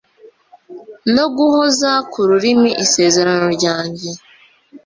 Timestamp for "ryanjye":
3.55-4.09